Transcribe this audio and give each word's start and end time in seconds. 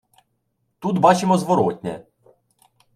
Тут 0.81 0.99
бачимо 0.99 1.37
зворотне 1.37 2.05